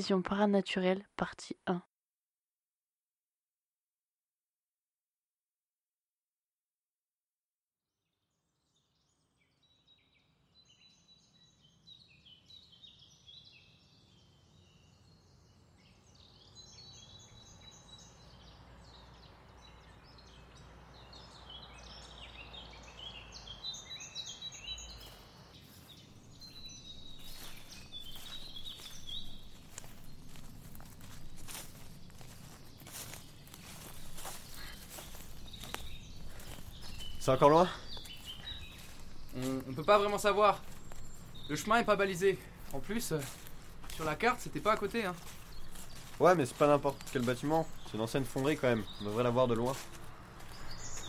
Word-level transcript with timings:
Vision 0.00 0.22
paranormale, 0.22 1.04
partie 1.14 1.58
1. 1.66 1.82
C'est 37.20 37.30
encore 37.30 37.50
loin? 37.50 37.68
On, 39.36 39.60
on 39.68 39.72
peut 39.74 39.84
pas 39.84 39.98
vraiment 39.98 40.16
savoir. 40.16 40.62
Le 41.50 41.54
chemin 41.54 41.76
est 41.76 41.84
pas 41.84 41.94
balisé. 41.94 42.38
En 42.72 42.80
plus, 42.80 43.12
euh, 43.12 43.18
sur 43.94 44.04
la 44.04 44.14
carte, 44.14 44.40
c'était 44.40 44.60
pas 44.60 44.72
à 44.72 44.76
côté. 44.78 45.04
Hein. 45.04 45.14
Ouais, 46.18 46.34
mais 46.34 46.46
c'est 46.46 46.56
pas 46.56 46.66
n'importe 46.66 46.96
quel 47.12 47.22
bâtiment. 47.22 47.66
C'est 47.86 47.98
une 47.98 48.02
ancienne 48.02 48.24
fonderie 48.24 48.56
quand 48.56 48.68
même. 48.68 48.84
On 49.02 49.04
devrait 49.04 49.24
la 49.24 49.30
voir 49.30 49.48
de 49.48 49.54
loin. 49.54 49.74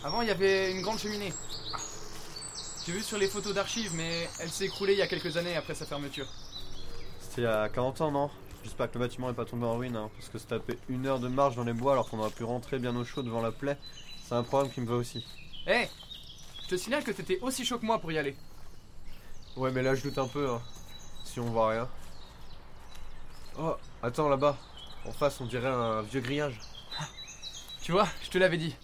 Avant, 0.04 0.20
il 0.20 0.28
y 0.28 0.30
avait 0.30 0.72
une 0.72 0.82
grande 0.82 0.98
cheminée. 0.98 1.32
J'ai 2.84 2.92
vu 2.92 3.02
sur 3.02 3.16
les 3.16 3.28
photos 3.28 3.54
d'archives, 3.54 3.94
mais 3.94 4.28
elle 4.40 4.50
s'est 4.50 4.66
écroulée 4.66 4.92
il 4.92 4.98
y 4.98 5.02
a 5.02 5.06
quelques 5.06 5.36
années 5.38 5.56
après 5.56 5.74
sa 5.74 5.86
fermeture. 5.86 6.26
C'était 7.20 7.42
il 7.42 7.44
y 7.44 7.46
a 7.46 7.70
40 7.70 8.00
ans, 8.02 8.10
non? 8.10 8.30
J'espère 8.64 8.90
que 8.90 8.98
le 8.98 9.06
bâtiment 9.06 9.30
est 9.30 9.34
pas 9.34 9.44
tombé 9.46 9.64
en 9.64 9.78
ruine, 9.78 9.96
hein, 9.96 10.10
parce 10.16 10.28
que 10.28 10.38
se 10.38 10.46
taper 10.46 10.78
une 10.88 11.06
heure 11.06 11.20
de 11.20 11.28
marche 11.28 11.56
dans 11.56 11.64
les 11.64 11.72
bois 11.72 11.92
alors 11.92 12.10
qu'on 12.10 12.18
aurait 12.18 12.30
pu 12.30 12.44
rentrer 12.44 12.78
bien 12.78 12.94
au 12.96 13.04
chaud 13.04 13.22
devant 13.22 13.40
la 13.40 13.50
plaie, 13.50 13.78
c'est 14.24 14.34
un 14.34 14.42
problème 14.42 14.70
qui 14.70 14.80
me 14.80 14.86
va 14.86 14.96
aussi. 14.96 15.24
Hé 15.66 15.88
te 16.72 16.76
signale 16.78 17.04
que 17.04 17.10
t'étais 17.10 17.38
aussi 17.40 17.66
chaud 17.66 17.78
que 17.78 17.84
moi 17.84 17.98
pour 17.98 18.12
y 18.12 18.18
aller. 18.18 18.34
Ouais, 19.56 19.70
mais 19.70 19.82
là 19.82 19.94
je 19.94 20.02
doute 20.02 20.16
un 20.16 20.26
peu, 20.26 20.48
hein, 20.48 20.62
si 21.22 21.38
on 21.38 21.44
voit 21.44 21.68
rien. 21.68 21.88
Oh, 23.58 23.76
attends 24.02 24.30
là-bas. 24.30 24.56
En 25.04 25.12
face, 25.12 25.38
on 25.42 25.44
dirait 25.44 25.68
un 25.68 26.00
vieux 26.00 26.20
grillage. 26.20 26.58
Tu 27.82 27.92
vois, 27.92 28.08
je 28.22 28.30
te 28.30 28.38
l'avais 28.38 28.56
dit. 28.56 28.74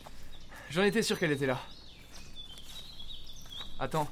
J'en 0.69 0.83
étais 0.83 1.03
sûr 1.03 1.19
qu'elle 1.19 1.33
était 1.33 1.47
là. 1.47 1.58
Attends. 3.80 4.08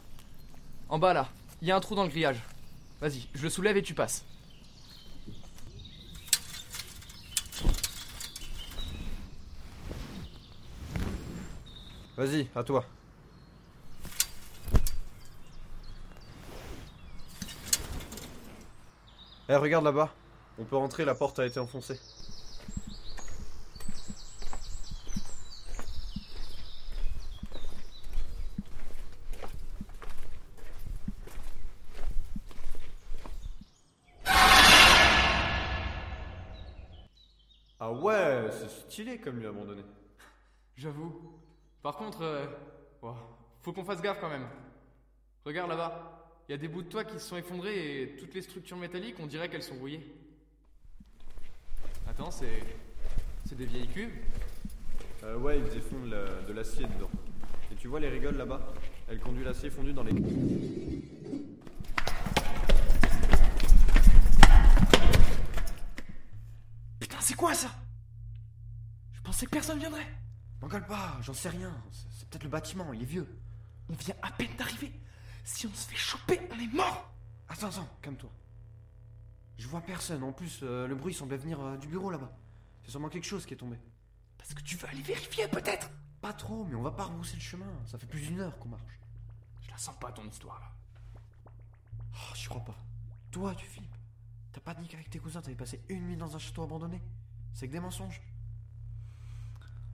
En 0.89 0.99
bas 0.99 1.13
là, 1.13 1.29
il 1.61 1.69
y 1.69 1.71
a 1.71 1.77
un 1.77 1.81
trou 1.81 1.95
dans 1.95 2.05
le 2.05 2.09
grillage. 2.09 2.43
Vas-y, 3.03 3.29
je 3.35 3.43
le 3.43 3.51
soulève 3.51 3.77
et 3.77 3.83
tu 3.83 3.93
passes. 3.93 4.25
Vas-y, 12.17 12.49
à 12.55 12.65
toi. 12.65 12.87
Eh, 19.49 19.55
regarde 19.55 19.85
là-bas. 19.85 20.13
On 20.59 20.65
peut 20.65 20.77
rentrer, 20.77 21.05
la 21.05 21.15
porte 21.15 21.39
a 21.39 21.47
été 21.47 21.61
enfoncée. 21.61 22.01
Ah 37.79 37.93
ouais, 37.93 38.49
c'est 38.51 38.69
stylé 38.69 39.21
comme 39.21 39.39
lui 39.39 39.47
abandonné. 39.47 39.85
J'avoue. 40.77 41.41
Par 41.83 41.97
contre, 41.97 42.23
euh, 42.23 42.47
faut 43.63 43.73
qu'on 43.73 43.85
fasse 43.85 44.03
gaffe 44.03 44.19
quand 44.21 44.29
même. 44.29 44.49
Regarde 45.45 45.71
là-bas. 45.71 46.26
Il 46.49 46.53
y 46.53 46.55
a 46.55 46.59
des 46.59 46.69
bouts 46.69 46.83
de 46.83 46.89
toit 46.89 47.05
qui 47.05 47.15
se 47.15 47.27
sont 47.29 47.37
effondrés 47.37 48.03
et 48.03 48.17
toutes 48.17 48.35
les 48.35 48.43
structures 48.43 48.77
métalliques, 48.77 49.17
on 49.19 49.27
dirait 49.27 49.49
qu'elles 49.49 49.63
sont 49.65 49.75
rouillées. 49.77 50.07
Attends, 52.09 52.31
c'est. 52.31 52.63
C'est 53.49 53.57
des 53.57 53.67
vieilles 53.67 53.89
cuves 53.89 54.11
Euh, 55.25 55.37
ouais, 55.39 55.59
ils 55.59 55.65
faisaient 55.65 55.81
fondre 55.81 56.07
la- 56.07 56.43
de 56.43 56.53
l'acier 56.53 56.85
dedans. 56.87 57.11
Et 57.73 57.75
tu 57.77 57.89
vois 57.89 57.99
les 58.01 58.09
rigoles 58.09 58.37
là-bas? 58.37 58.73
Elles 59.09 59.19
conduisent 59.21 59.45
l'acier 59.47 59.71
fondu 59.71 59.93
dans 59.93 60.03
les. 60.05 60.13
Putain, 67.01 67.19
c'est 67.21 67.35
quoi 67.35 67.55
ça? 67.55 67.71
Je 69.13 69.21
pensais 69.23 69.47
que 69.47 69.51
personne 69.51 69.79
viendrait. 69.79 70.07
M'engueule 70.61 70.87
pas, 70.87 71.19
j'en 71.23 71.35
sais 71.35 71.49
rien. 71.51 71.73
C'est 71.93 72.07
c'est 72.19 72.29
peut-être 72.29 72.45
le 72.45 72.49
bâtiment, 72.51 72.93
il 72.93 73.03
est 73.03 73.07
vieux. 73.07 73.29
On 73.89 73.95
vient 73.95 74.15
à 74.23 74.31
peine 74.33 74.49
d'arriver. 74.59 74.91
Si 75.47 75.65
on 75.65 75.73
se 75.73 75.89
fait 75.89 75.97
choper, 75.97 76.41
on 76.51 76.59
est 76.59 76.75
mort 76.75 77.09
Attends, 77.49 77.69
attends, 77.69 77.89
calme-toi. 78.03 78.31
Je 79.57 79.69
vois 79.69 79.81
personne. 79.81 80.25
En 80.25 80.33
plus, 80.33 80.59
euh, 80.65 80.89
le 80.89 80.97
bruit 80.97 81.15
semblait 81.15 81.37
venir 81.37 81.61
euh, 81.61 81.77
du 81.77 81.87
bureau 81.87 82.11
là-bas. 82.11 82.37
C'est 82.83 82.91
sûrement 82.91 83.09
quelque 83.09 83.25
chose 83.25 83.47
qui 83.47 83.55
est 83.55 83.57
tombé. 83.57 83.79
Parce 84.37 84.53
que 84.53 84.61
tu 84.61 84.77
veux 84.77 84.89
aller 84.89 85.03
vérifier 85.03 85.47
peut-être? 85.47 85.89
Pas 86.21 86.33
trop, 86.33 86.65
mais 86.65 86.75
on 86.75 86.83
va 86.83 86.91
pas 86.91 87.05
repousser 87.05 87.37
le 87.37 87.43
chemin. 87.43 87.73
Ça 87.87 87.97
fait 87.97 88.09
plus 88.09 88.23
d'une 88.23 88.41
heure 88.41 88.59
qu'on 88.59 88.71
marche. 88.71 88.99
Je 89.63 89.71
la 89.71 89.79
sens 89.79 89.97
pas 90.01 90.11
ton 90.11 90.25
histoire 90.29 90.59
là. 90.59 90.73
Oh, 92.13 92.35
j'y 92.35 92.49
crois 92.49 92.65
pas. 92.65 92.77
Toi, 93.31 93.55
tu 93.55 93.67
flippes. 93.67 93.95
T'as 94.53 94.61
pas 94.61 94.75
dit 94.75 94.89
qu'avec 94.89 95.09
tes 95.09 95.21
cousins, 95.21 95.41
t'avais 95.41 95.55
passé 95.55 95.81
une 95.89 96.09
nuit 96.09 96.17
dans 96.17 96.35
un 96.35 96.41
château 96.41 96.65
abandonné 96.65 97.01
C'est 97.55 97.69
que 97.69 97.73
des 97.73 97.81
mensonges. 97.81 98.21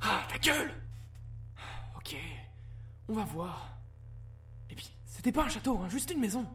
Ah, 0.01 0.27
ta 0.31 0.39
gueule 0.39 0.73
Ok, 1.95 2.17
on 3.09 3.13
va 3.13 3.25
voir. 3.25 3.77
Et 4.71 4.75
puis, 4.75 4.91
c'était 5.13 5.31
pas 5.31 5.45
un 5.45 5.49
château, 5.51 5.79
hein, 5.79 5.89
juste 5.91 6.11
une 6.11 6.21
maison. 6.21 6.47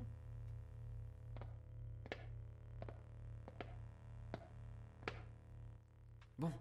Bon, 6.39 6.51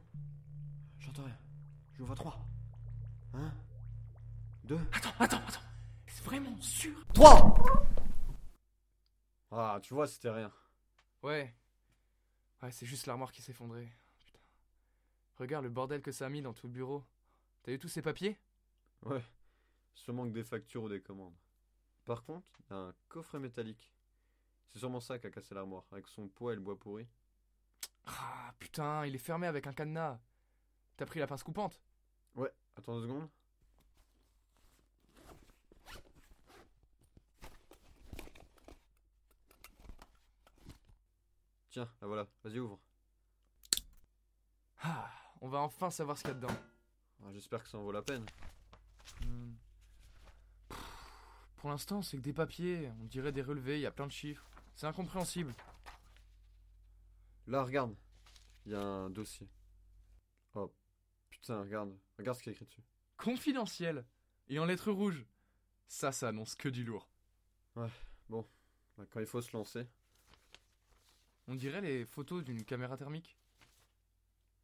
j'entends 0.99 1.25
rien. 1.25 1.39
Je 1.95 2.03
vois 2.03 2.15
trois. 2.15 2.39
Un, 3.33 3.51
deux, 4.65 4.79
Attends, 4.93 5.13
attends, 5.19 5.37
attends. 5.49 5.61
C'est 6.07 6.25
vraiment 6.25 6.61
sûr 6.61 6.95
trois 7.15 7.55
Ah, 9.51 9.81
tu 9.83 9.95
vois, 9.95 10.07
c'était 10.07 10.31
rien. 10.31 10.53
Ouais. 11.23 11.55
Ouais, 12.63 12.71
c'est 12.73 12.87
juste 12.87 13.07
l'armoire 13.07 13.33
qui 13.33 13.41
s'est 13.41 13.53
effondrée. 13.53 13.91
Putain. 14.19 14.39
Regarde 15.39 15.65
le 15.65 15.71
bordel 15.71 16.03
que 16.03 16.13
ça 16.13 16.27
a 16.27 16.29
mis 16.29 16.43
dans 16.43 16.53
tout 16.53 16.67
le 16.67 16.73
bureau. 16.75 17.05
T'as 17.63 17.73
eu 17.73 17.79
tous 17.79 17.89
ces 17.89 18.03
papiers? 18.03 18.39
Ouais. 19.03 19.25
Sûrement 19.95 20.25
que 20.25 20.33
des 20.33 20.45
factures 20.45 20.83
ou 20.83 20.89
des 20.91 21.01
commandes. 21.01 21.35
Par 22.07 22.23
contre, 22.23 22.49
il 22.61 22.73
y 22.73 22.77
a 22.77 22.79
un 22.79 22.95
coffret 23.09 23.41
métallique. 23.41 23.93
C'est 24.73 24.79
sûrement 24.79 25.01
ça 25.01 25.19
qui 25.19 25.27
a 25.27 25.31
cassé 25.31 25.55
l'armoire, 25.55 25.85
avec 25.91 26.07
son 26.07 26.29
poids 26.29 26.53
et 26.53 26.55
le 26.55 26.63
bois 26.63 26.79
pourri. 26.79 27.07
Ah, 28.07 28.55
putain, 28.61 29.05
il 29.05 29.15
est 29.15 29.19
fermé 29.19 29.49
avec 29.49 29.67
un 29.67 29.73
cadenas. 29.73 30.19
T'as 30.97 31.05
pris 31.05 31.19
la 31.19 31.27
pince 31.27 31.43
coupante? 31.43 31.81
Ouais, 32.37 32.53
attends 32.77 32.95
deux 33.01 33.03
secondes. 33.09 33.29
Tiens, 41.71 41.89
la 42.01 42.07
voilà, 42.07 42.27
vas-y 42.45 42.61
ouvre. 42.61 42.79
Ah, 44.83 45.11
on 45.41 45.49
va 45.49 45.59
enfin 45.59 45.91
savoir 45.91 46.17
ce 46.17 46.23
qu'il 46.23 46.31
y 46.31 46.35
a 46.35 46.37
dedans. 46.37 46.55
Ah, 47.23 47.33
J'espère 47.33 47.65
que 47.65 47.69
ça 47.69 47.79
en 47.79 47.83
vaut 47.83 47.93
la 47.93 48.03
peine. 48.03 48.25
Pour 51.57 51.71
l'instant, 51.71 52.03
c'est 52.03 52.17
que 52.17 52.23
des 52.23 52.33
papiers, 52.33 52.91
on 53.01 53.05
dirait 53.07 53.33
des 53.33 53.43
relevés, 53.43 53.79
il 53.79 53.83
y 53.83 53.87
a 53.87 53.91
plein 53.91 54.07
de 54.07 54.13
chiffres. 54.13 54.49
C'est 54.75 54.87
incompréhensible. 54.87 55.55
Là, 57.47 57.63
regarde. 57.63 57.95
Il 58.67 58.73
y 58.73 58.75
a 58.75 58.81
un 58.81 59.11
dossier. 59.11 59.49
Oh, 60.55 60.73
putain, 61.31 61.61
regarde. 61.61 61.97
Regarde 62.19 62.37
ce 62.37 62.43
qu'il 62.43 62.53
y 62.53 62.55
a 62.55 62.57
écrit 62.57 62.67
dessus. 62.67 62.83
Confidentiel 63.17 64.05
et 64.49 64.59
en 64.59 64.65
lettres 64.65 64.91
rouges. 64.91 65.25
Ça, 65.89 66.13
ça 66.13 66.29
annonce 66.29 66.55
que 66.55 66.69
du 66.69 66.85
lourd. 66.85 67.09
Bah, 67.75 67.89
Quand 68.29 69.21
il 69.21 69.27
faut 69.27 69.41
se 69.41 69.57
lancer. 69.57 69.87
On 71.49 71.55
dirait 71.55 71.81
les 71.81 72.05
photos 72.05 72.43
d'une 72.45 72.65
caméra 72.65 72.97
thermique. 72.97 73.37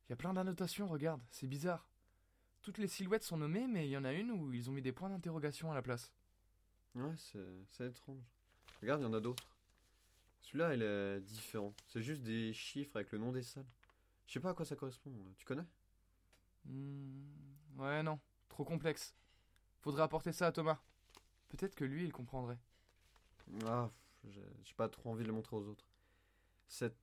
Il 0.06 0.10
y 0.10 0.12
a 0.14 0.16
plein 0.16 0.34
d'annotations, 0.34 0.88
regarde, 0.88 1.22
c'est 1.30 1.46
bizarre. 1.46 1.86
Toutes 2.60 2.78
les 2.78 2.88
silhouettes 2.88 3.22
sont 3.22 3.36
nommées, 3.36 3.66
mais 3.68 3.86
il 3.86 3.90
y 3.90 3.96
en 3.96 4.04
a 4.04 4.12
une 4.12 4.32
où 4.32 4.52
ils 4.52 4.68
ont 4.68 4.72
mis 4.72 4.82
des 4.82 4.92
points 4.92 5.08
d'interrogation 5.08 5.70
à 5.70 5.74
la 5.74 5.82
place. 5.82 6.12
Ouais, 6.94 7.12
c'est 7.16 7.38
c'est 7.70 7.86
étrange. 7.88 8.22
Regarde, 8.82 9.00
il 9.02 9.04
y 9.04 9.06
en 9.08 9.14
a 9.14 9.20
d'autres. 9.20 9.44
Celui-là, 10.42 10.74
il 10.74 10.82
est 10.82 11.20
différent. 11.20 11.74
C'est 11.88 12.02
juste 12.02 12.22
des 12.22 12.52
chiffres 12.52 12.96
avec 12.96 13.12
le 13.12 13.18
nom 13.18 13.32
des 13.32 13.42
salles. 13.42 13.66
Je 14.26 14.34
sais 14.34 14.40
pas 14.40 14.50
à 14.50 14.54
quoi 14.54 14.64
ça 14.66 14.76
correspond. 14.76 15.12
Tu 15.38 15.46
connais? 15.46 15.66
Hmm, 16.64 17.22
Ouais, 17.78 18.02
non, 18.02 18.18
trop 18.48 18.64
complexe. 18.64 19.14
Faudrait 19.80 20.02
apporter 20.04 20.32
ça 20.32 20.48
à 20.48 20.52
Thomas. 20.52 20.78
Peut-être 21.50 21.74
que 21.76 21.84
lui, 21.84 22.04
il 22.04 22.12
comprendrait. 22.12 22.58
Ah, 23.66 23.90
j'ai 24.24 24.42
j'ai 24.64 24.74
pas 24.74 24.88
trop 24.88 25.10
envie 25.10 25.22
de 25.22 25.28
le 25.28 25.34
montrer 25.34 25.56
aux 25.56 25.66
autres. 25.68 25.86
Cette 26.68 26.96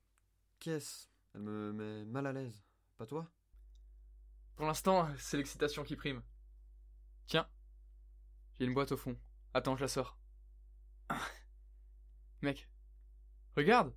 caisse, 0.59 1.09
Elle 1.35 1.42
me 1.44 1.74
met 1.74 2.06
mal 2.06 2.27
à 2.27 2.33
l'aise. 2.33 2.63
Pas 2.97 3.06
toi? 3.07 3.27
Pour 4.56 4.68
l'instant, 4.68 5.07
c'est 5.18 5.38
l'excitation 5.38 5.83
qui 5.83 5.95
prime. 5.95 6.21
Tiens, 7.27 7.47
j'ai 8.59 8.65
une 8.65 8.74
boîte 8.75 8.92
au 8.92 8.97
fond. 8.97 9.18
Attends, 9.54 9.75
je 9.75 9.81
la 9.81 9.88
sors. 9.88 10.18
Mec, 12.42 12.69
regarde 13.56 13.94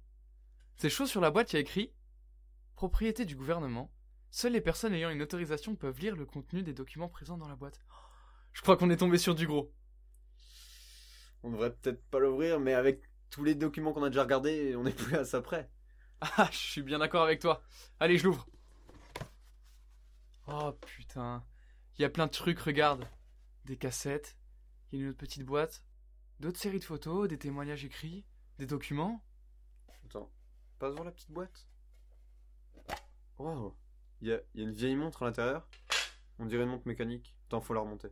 C'est 0.76 0.90
chaud 0.90 1.06
sur 1.06 1.20
la 1.20 1.30
boîte, 1.30 1.52
il 1.52 1.56
y 1.56 1.58
a 1.58 1.60
écrit 1.60 1.92
Propriété 2.74 3.24
du 3.24 3.36
gouvernement. 3.36 3.92
Seules 4.30 4.52
les 4.52 4.60
personnes 4.60 4.94
ayant 4.94 5.10
une 5.10 5.22
autorisation 5.22 5.76
peuvent 5.76 6.00
lire 6.00 6.16
le 6.16 6.24
contenu 6.24 6.62
des 6.62 6.72
documents 6.72 7.08
présents 7.08 7.36
dans 7.36 7.48
la 7.48 7.54
boîte. 7.54 7.78
Je 8.52 8.62
crois 8.62 8.76
qu'on 8.76 8.90
est 8.90 8.96
tombé 8.96 9.18
sur 9.18 9.34
du 9.34 9.46
gros. 9.46 9.72
On 11.42 11.50
devrait 11.50 11.74
peut-être 11.74 12.02
pas 12.06 12.18
l'ouvrir, 12.18 12.58
mais 12.58 12.72
avec 12.72 13.02
tous 13.30 13.44
les 13.44 13.54
documents 13.54 13.92
qu'on 13.92 14.04
a 14.04 14.08
déjà 14.10 14.22
regardés, 14.22 14.74
on 14.76 14.86
est 14.86 14.96
plus 14.96 15.16
à 15.16 15.24
ça 15.24 15.40
près. 15.40 15.70
Ah, 16.36 16.48
je 16.52 16.56
suis 16.56 16.82
bien 16.82 17.00
d'accord 17.00 17.24
avec 17.24 17.40
toi. 17.40 17.64
Allez, 17.98 18.16
je 18.16 18.24
l'ouvre. 18.24 18.46
Oh 20.46 20.72
putain. 20.86 21.44
Il 21.98 22.02
y 22.02 22.04
a 22.04 22.10
plein 22.10 22.26
de 22.26 22.30
trucs, 22.30 22.60
regarde. 22.60 23.08
Des 23.64 23.76
cassettes, 23.76 24.36
il 24.92 24.98
y 24.98 25.02
a 25.02 25.04
une 25.04 25.10
autre 25.10 25.18
petite 25.18 25.44
boîte, 25.44 25.82
d'autres 26.38 26.60
séries 26.60 26.78
de 26.78 26.84
photos, 26.84 27.28
des 27.28 27.38
témoignages 27.38 27.84
écrits, 27.84 28.24
des 28.58 28.66
documents. 28.66 29.24
Attends, 30.04 30.30
passe 30.78 30.92
voir 30.92 31.04
la 31.04 31.12
petite 31.12 31.30
boîte? 31.30 31.66
Waouh 33.38 33.74
Il 34.20 34.28
y 34.28 34.32
a, 34.32 34.40
il 34.54 34.60
y 34.60 34.64
a 34.64 34.68
une 34.68 34.74
vieille 34.74 34.96
montre 34.96 35.22
à 35.22 35.26
l'intérieur. 35.26 35.66
On 36.38 36.46
dirait 36.46 36.64
une 36.64 36.70
montre 36.70 36.86
mécanique. 36.86 37.34
Attends, 37.46 37.60
faut 37.60 37.74
la 37.74 37.80
remonter. 37.80 38.08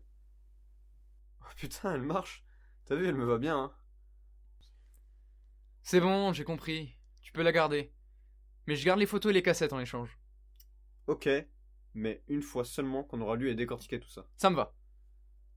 Oh 1.42 1.52
putain, 1.56 1.94
elle 1.94 2.02
marche 2.02 2.44
T'as 2.86 2.96
vu, 2.96 3.06
elle 3.06 3.14
me 3.14 3.24
va 3.24 3.38
bien, 3.38 3.58
hein 3.58 3.72
C'est 5.82 6.00
bon, 6.00 6.32
j'ai 6.32 6.44
compris. 6.44 6.96
Tu 7.20 7.32
peux 7.32 7.42
la 7.42 7.52
garder. 7.52 7.92
Mais 8.66 8.74
je 8.74 8.84
garde 8.84 8.98
les 8.98 9.06
photos 9.06 9.30
et 9.30 9.34
les 9.34 9.42
cassettes 9.42 9.72
en 9.72 9.80
échange. 9.80 10.18
Ok, 11.06 11.28
mais 11.94 12.22
une 12.28 12.42
fois 12.42 12.64
seulement 12.64 13.04
qu'on 13.04 13.20
aura 13.20 13.36
lu 13.36 13.50
et 13.50 13.54
décortiqué 13.54 14.00
tout 14.00 14.08
ça. 14.08 14.26
Ça 14.36 14.50
me 14.50 14.56
va. 14.56 14.74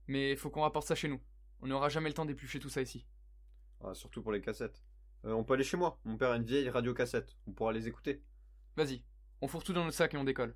Mais 0.07 0.35
faut 0.35 0.49
qu'on 0.49 0.61
rapporte 0.61 0.87
ça 0.87 0.95
chez 0.95 1.07
nous. 1.07 1.21
On 1.61 1.67
n'aura 1.67 1.89
jamais 1.89 2.09
le 2.09 2.13
temps 2.13 2.25
d'éplucher 2.25 2.59
tout 2.59 2.69
ça 2.69 2.81
ici. 2.81 3.05
Ah, 3.83 3.93
surtout 3.93 4.21
pour 4.21 4.31
les 4.31 4.41
cassettes. 4.41 4.83
Euh, 5.25 5.33
on 5.33 5.43
peut 5.43 5.53
aller 5.53 5.63
chez 5.63 5.77
moi. 5.77 5.99
Mon 6.03 6.17
père 6.17 6.31
a 6.31 6.35
une 6.35 6.43
vieille 6.43 6.69
radio 6.69 6.93
cassette. 6.93 7.37
On 7.47 7.51
pourra 7.51 7.71
les 7.71 7.87
écouter. 7.87 8.21
Vas-y, 8.75 9.03
on 9.41 9.47
fourre 9.47 9.63
tout 9.63 9.73
dans 9.73 9.83
notre 9.83 9.95
sac 9.95 10.13
et 10.13 10.17
on 10.17 10.23
décolle. 10.23 10.55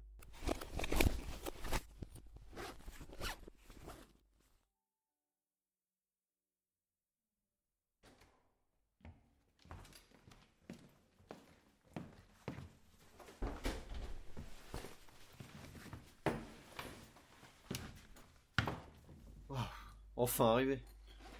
Enfin 20.17 20.45
arrivé. 20.47 20.81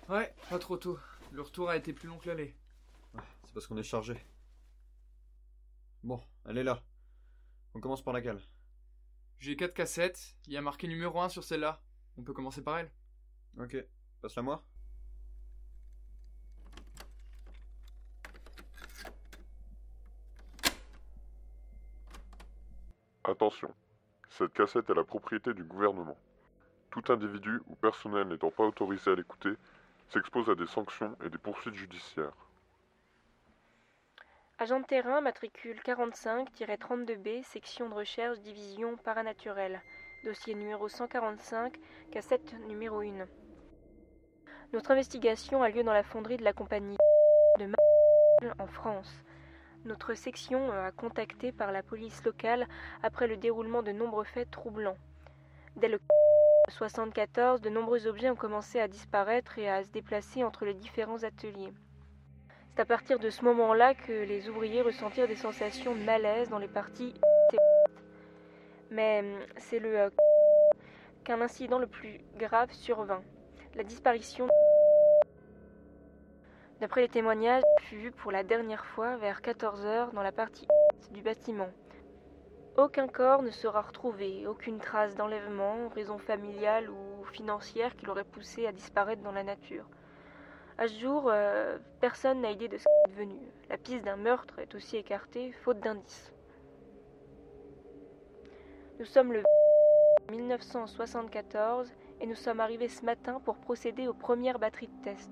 Ouais, 0.07 0.31
pas 0.51 0.59
trop 0.59 0.77
tôt. 0.77 0.99
Le 1.31 1.41
retour 1.41 1.67
a 1.67 1.75
été 1.75 1.93
plus 1.93 2.07
long 2.07 2.19
que 2.19 2.27
l'aller. 2.27 2.55
Ouais, 3.15 3.23
c'est 3.43 3.53
parce 3.53 3.65
qu'on 3.65 3.75
est 3.77 3.83
chargé. 3.83 4.23
Bon, 6.03 6.21
elle 6.45 6.59
est 6.59 6.63
là. 6.63 6.83
On 7.73 7.81
commence 7.81 8.03
par 8.03 8.13
laquelle 8.13 8.39
J'ai 9.39 9.55
quatre 9.55 9.73
cassettes, 9.73 10.37
il 10.45 10.53
y 10.53 10.57
a 10.57 10.61
marqué 10.61 10.87
numéro 10.87 11.19
1 11.19 11.29
sur 11.29 11.43
celle-là. 11.43 11.81
On 12.17 12.23
peut 12.23 12.33
commencer 12.33 12.63
par 12.63 12.77
elle. 12.77 12.91
Ok, 13.59 13.75
passe-la 14.21 14.43
moi. 14.43 14.63
Attention, 23.23 23.73
cette 24.29 24.53
cassette 24.53 24.87
est 24.89 24.93
la 24.93 25.03
propriété 25.03 25.55
du 25.55 25.63
gouvernement. 25.63 26.17
Tout 26.97 27.13
individu 27.13 27.61
ou 27.67 27.75
personnel 27.75 28.27
n'étant 28.27 28.49
pas 28.49 28.63
autorisé 28.63 29.11
à 29.11 29.15
l'écouter 29.15 29.51
s'expose 30.09 30.49
à 30.49 30.55
des 30.55 30.65
sanctions 30.65 31.15
et 31.23 31.29
des 31.29 31.37
poursuites 31.37 31.75
judiciaires. 31.75 32.33
Agent 34.57 34.79
de 34.79 34.85
terrain, 34.85 35.21
matricule 35.21 35.79
45-32B, 35.85 37.43
section 37.43 37.87
de 37.89 37.93
recherche, 37.93 38.39
division 38.39 38.97
paranaturelle. 38.97 39.79
Dossier 40.25 40.55
numéro 40.55 40.89
145, 40.89 41.77
cassette 42.11 42.55
numéro 42.67 43.01
1. 43.01 43.27
Notre 44.73 44.89
investigation 44.89 45.61
a 45.61 45.69
lieu 45.69 45.83
dans 45.83 45.93
la 45.93 46.01
fonderie 46.01 46.37
de 46.37 46.43
la 46.43 46.53
compagnie 46.53 46.97
de 47.59 47.71
en 48.57 48.67
France. 48.67 49.13
Notre 49.85 50.15
section 50.15 50.71
a 50.71 50.91
contacté 50.91 51.51
par 51.51 51.71
la 51.71 51.83
police 51.83 52.23
locale 52.23 52.67
après 53.03 53.27
le 53.27 53.37
déroulement 53.37 53.83
de 53.83 53.91
nombreux 53.91 54.23
faits 54.23 54.49
troublants. 54.49 54.97
Dès 55.75 55.89
le 55.89 55.99
74, 56.69 57.61
de 57.61 57.69
nombreux 57.69 58.07
objets 58.07 58.29
ont 58.29 58.35
commencé 58.35 58.79
à 58.79 58.87
disparaître 58.87 59.57
et 59.57 59.69
à 59.69 59.83
se 59.83 59.89
déplacer 59.89 60.43
entre 60.43 60.65
les 60.65 60.73
différents 60.73 61.23
ateliers. 61.23 61.73
C'est 62.75 62.81
à 62.81 62.85
partir 62.85 63.19
de 63.19 63.29
ce 63.29 63.43
moment-là 63.45 63.95
que 63.95 64.11
les 64.11 64.49
ouvriers 64.49 64.81
ressentirent 64.81 65.27
des 65.27 65.35
sensations 65.35 65.95
de 65.95 66.03
malaise 66.03 66.49
dans 66.49 66.59
les 66.59 66.67
parties 66.67 67.13
Mais 68.91 69.23
c'est 69.57 69.79
le 69.79 69.97
euh, 69.97 70.09
qu'un 71.23 71.41
incident 71.41 71.79
le 71.79 71.87
plus 71.87 72.19
grave 72.37 72.71
survint. 72.71 73.23
La 73.75 73.83
disparition 73.83 74.47
D'après 76.81 77.01
les 77.01 77.09
témoignages, 77.09 77.63
fut 77.83 77.97
vue 77.97 78.11
pour 78.11 78.31
la 78.31 78.43
dernière 78.43 78.85
fois 78.85 79.17
vers 79.17 79.41
14 79.41 79.85
heures 79.85 80.11
dans 80.11 80.21
la 80.21 80.33
partie 80.33 80.67
du 81.11 81.21
bâtiment. 81.21 81.69
Aucun 82.77 83.07
corps 83.07 83.41
ne 83.41 83.49
sera 83.49 83.81
retrouvé, 83.81 84.45
aucune 84.45 84.77
trace 84.77 85.15
d'enlèvement, 85.15 85.87
raison 85.95 86.19
familiale 86.19 86.91
ou 86.91 87.23
financière 87.33 87.95
qui 87.95 88.05
l'aurait 88.05 88.23
poussé 88.23 88.67
à 88.67 88.71
disparaître 88.71 89.23
dans 89.23 89.31
la 89.31 89.43
nature. 89.43 89.89
À 90.77 90.87
ce 90.87 90.99
jour, 90.99 91.23
euh, 91.25 91.79
personne 92.01 92.41
n'a 92.41 92.51
idée 92.51 92.67
de 92.67 92.77
ce 92.77 92.83
qui 92.83 93.09
est 93.09 93.13
devenu. 93.15 93.39
La 93.71 93.79
piste 93.79 94.03
d'un 94.03 94.15
meurtre 94.15 94.59
est 94.59 94.75
aussi 94.75 94.95
écartée, 94.95 95.53
faute 95.63 95.79
d'indices. 95.79 96.31
Nous 98.99 99.05
sommes 99.05 99.33
le 99.33 99.41
1974 100.29 101.91
et 102.21 102.27
nous 102.27 102.35
sommes 102.35 102.59
arrivés 102.59 102.89
ce 102.89 103.03
matin 103.03 103.41
pour 103.43 103.57
procéder 103.57 104.07
aux 104.07 104.13
premières 104.13 104.59
batteries 104.59 104.89
de 104.89 105.03
test. 105.03 105.31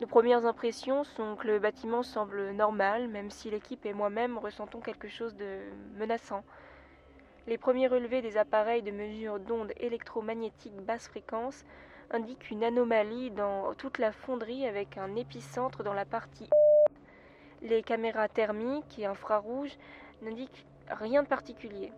Nos 0.00 0.06
premières 0.06 0.46
impressions 0.46 1.04
sont 1.04 1.36
que 1.36 1.46
le 1.46 1.58
bâtiment 1.58 2.02
semble 2.02 2.52
normal, 2.52 3.06
même 3.08 3.30
si 3.30 3.50
l'équipe 3.50 3.84
et 3.84 3.92
moi-même 3.92 4.38
ressentons 4.38 4.80
quelque 4.80 5.08
chose 5.08 5.36
de 5.36 5.58
menaçant. 5.98 6.42
Les 7.46 7.58
premiers 7.58 7.86
relevés 7.86 8.22
des 8.22 8.38
appareils 8.38 8.80
de 8.80 8.92
mesure 8.92 9.38
d'ondes 9.38 9.74
électromagnétiques 9.76 10.80
basse 10.86 11.08
fréquence 11.08 11.66
indiquent 12.10 12.50
une 12.50 12.64
anomalie 12.64 13.30
dans 13.30 13.74
toute 13.74 13.98
la 13.98 14.10
fonderie 14.10 14.66
avec 14.66 14.96
un 14.96 15.16
épicentre 15.16 15.82
dans 15.82 15.92
la 15.92 16.06
partie. 16.06 16.48
Les 17.60 17.82
caméras 17.82 18.28
thermiques 18.28 18.98
et 18.98 19.04
infrarouges 19.04 19.76
n'indiquent 20.22 20.64
rien 20.88 21.22
de 21.22 21.28
particulier. 21.28 21.92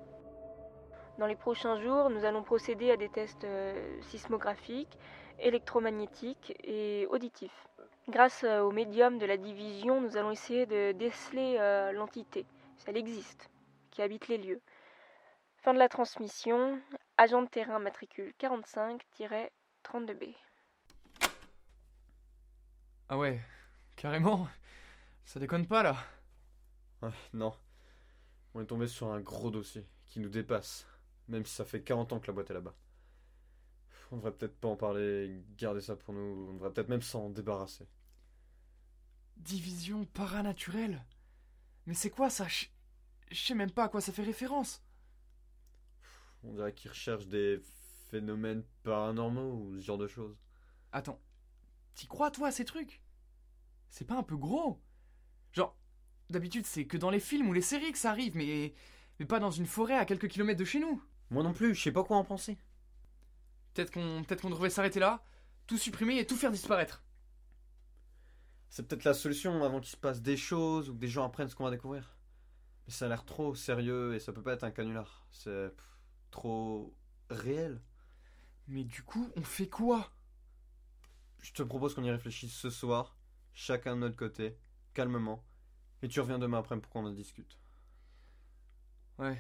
Dans 1.18 1.26
les 1.26 1.37
prochains 1.37 1.80
jours, 1.80 2.11
nous 2.11 2.25
allons 2.25 2.42
procéder 2.42 2.90
à 2.90 2.97
des 2.97 3.09
tests 3.09 3.44
euh, 3.44 4.00
sismographiques, 4.02 4.99
électromagnétiques 5.38 6.56
et 6.64 7.06
auditifs. 7.09 7.68
Grâce 8.09 8.42
euh, 8.42 8.61
au 8.62 8.73
médium 8.73 9.18
de 9.18 9.26
la 9.26 9.37
division, 9.37 10.00
nous 10.00 10.16
allons 10.16 10.32
essayer 10.32 10.66
de 10.66 10.90
déceler 10.92 11.56
euh, 11.61 11.92
l'entité, 11.92 12.44
si 12.78 12.90
elle 12.90 12.97
existe, 12.97 13.49
qui 13.92 14.02
habite 14.02 14.26
les 14.26 14.38
lieux. 14.38 14.61
Fin 15.59 15.73
de 15.73 15.78
la 15.78 15.88
transmission, 15.88 16.80
agent 17.16 17.42
de 17.42 17.49
terrain 17.49 17.78
matricule 17.78 18.32
45-32B. 18.40 20.35
Ah 23.09 23.16
ouais, 23.16 23.40
carrément. 23.94 24.49
Ça 25.25 25.38
déconne 25.38 25.68
pas 25.68 25.85
là. 25.85 25.97
Ouais, 27.02 27.11
non. 27.32 27.54
On 28.54 28.62
est 28.62 28.66
tombé 28.66 28.88
sur 28.88 29.12
un 29.12 29.21
gros 29.21 29.52
dossier 29.52 29.87
qui 30.06 30.18
nous 30.18 30.28
dépasse. 30.28 30.88
Même 31.28 31.47
si 31.47 31.54
ça 31.54 31.64
fait 31.64 31.82
40 31.82 32.12
ans 32.14 32.18
que 32.18 32.26
la 32.26 32.32
boîte 32.32 32.50
est 32.50 32.54
là-bas. 32.54 32.75
On 34.12 34.16
devrait 34.16 34.33
peut-être 34.33 34.61
pas 34.61 34.69
en 34.69 34.76
parler, 34.76 35.42
garder 35.57 35.81
ça 35.81 35.97
pour 35.97 36.12
nous. 36.12 36.50
On 36.50 36.52
devrait 36.52 36.71
peut-être 36.71 36.90
même 36.90 37.00
s'en 37.00 37.31
débarrasser. 37.31 37.87
Division 39.38 40.04
paranaturelle 40.04 41.02
Mais 41.87 41.95
c'est 41.95 42.11
quoi 42.11 42.28
ça? 42.28 42.47
Je 42.47 42.66
sais 43.31 43.54
même 43.54 43.71
pas 43.71 43.85
à 43.85 43.88
quoi 43.88 44.02
ça 44.02 44.12
fait 44.12 44.23
référence. 44.23 44.83
On 46.45 46.52
dirait 46.52 46.75
qu'ils 46.75 46.90
recherchent 46.90 47.26
des 47.26 47.59
phénomènes 48.11 48.64
paranormaux 48.83 49.54
ou 49.54 49.76
ce 49.76 49.83
genre 49.83 49.97
de 49.97 50.09
choses. 50.09 50.37
Attends, 50.92 51.19
t'y 51.95 52.07
crois 52.07 52.31
toi 52.31 52.49
à 52.49 52.52
ces 52.52 52.66
trucs? 52.66 53.00
C'est 53.88 54.04
pas 54.07 54.16
un 54.19 54.23
peu 54.23 54.37
gros? 54.37 54.78
Genre, 55.52 55.75
d'habitude 56.28 56.66
c'est 56.66 56.85
que 56.85 56.99
dans 56.99 57.11
les 57.11 57.21
films 57.21 57.49
ou 57.49 57.54
les 57.54 57.62
séries 57.62 57.92
que 57.92 57.99
ça 57.99 58.11
arrive, 58.11 58.37
mais, 58.37 58.75
mais 59.19 59.26
pas 59.26 59.40
dans 59.40 59.50
une 59.50 59.66
forêt 59.66 59.97
à 59.97 60.04
quelques 60.04 60.28
kilomètres 60.28 60.61
de 60.61 60.66
chez 60.66 60.81
nous. 60.81 61.02
Moi 61.31 61.42
non 61.42 61.54
plus, 61.54 61.75
je 61.75 61.83
sais 61.83 61.92
pas 61.92 62.04
quoi 62.04 62.19
en 62.19 62.25
penser. 62.25 62.59
Peut-être 63.74 63.92
qu'on 63.92 64.24
peut 64.26 64.36
qu'on 64.36 64.50
devrait 64.50 64.70
s'arrêter 64.70 65.00
là, 65.00 65.24
tout 65.66 65.78
supprimer 65.78 66.18
et 66.18 66.26
tout 66.26 66.36
faire 66.36 66.50
disparaître. 66.50 67.02
C'est 68.68 68.86
peut-être 68.86 69.04
la 69.04 69.14
solution 69.14 69.62
avant 69.64 69.80
qu'il 69.80 69.90
se 69.90 69.96
passe 69.96 70.22
des 70.22 70.36
choses 70.36 70.88
ou 70.88 70.94
que 70.94 70.98
des 70.98 71.08
gens 71.08 71.26
apprennent 71.26 71.48
ce 71.48 71.54
qu'on 71.54 71.64
va 71.64 71.70
découvrir. 71.70 72.16
Mais 72.86 72.92
ça 72.92 73.06
a 73.06 73.08
l'air 73.08 73.24
trop 73.24 73.54
sérieux 73.54 74.14
et 74.14 74.20
ça 74.20 74.32
peut 74.32 74.42
pas 74.42 74.54
être 74.54 74.64
un 74.64 74.70
canular. 74.70 75.26
C'est 75.30 75.72
trop 76.30 76.96
réel. 77.30 77.82
Mais 78.68 78.84
du 78.84 79.02
coup, 79.02 79.30
on 79.36 79.42
fait 79.42 79.68
quoi? 79.68 80.10
Je 81.42 81.52
te 81.52 81.62
propose 81.62 81.94
qu'on 81.94 82.04
y 82.04 82.10
réfléchisse 82.10 82.54
ce 82.54 82.70
soir, 82.70 83.16
chacun 83.52 83.94
de 83.96 84.00
notre 84.00 84.16
côté, 84.16 84.56
calmement. 84.94 85.44
Et 86.02 86.08
tu 86.08 86.20
reviens 86.20 86.38
demain 86.38 86.58
après 86.58 86.80
pour 86.80 86.90
qu'on 86.90 87.06
en 87.06 87.12
discute. 87.12 87.58
Ouais. 89.18 89.34
De 89.34 89.38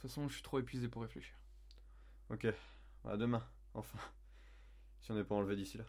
toute 0.00 0.10
façon, 0.10 0.28
je 0.28 0.34
suis 0.34 0.42
trop 0.42 0.58
épuisé 0.58 0.88
pour 0.88 1.02
réfléchir. 1.02 1.34
Ok, 2.30 2.46
à 3.04 3.16
demain, 3.16 3.46
enfin. 3.74 3.98
Si 5.00 5.10
on 5.10 5.16
n'est 5.16 5.24
pas 5.24 5.34
enlevé 5.34 5.54
d'ici 5.54 5.76
là. 5.76 5.84